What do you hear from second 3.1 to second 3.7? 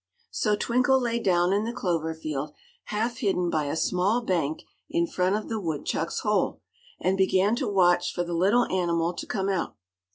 hidden by